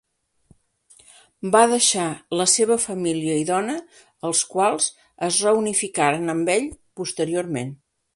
Va 1.55 1.59
deixar 1.73 2.05
la 2.39 2.47
seva 2.53 2.77
família 2.85 3.35
i 3.41 3.45
dona, 3.49 3.75
els 4.31 4.41
quals 4.55 4.87
es 5.29 5.39
reunificaren 5.49 6.35
amb 6.35 6.51
ell 6.59 6.67
posteriorment. 7.03 7.71